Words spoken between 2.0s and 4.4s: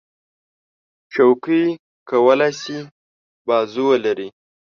کولی شي بازو ولري.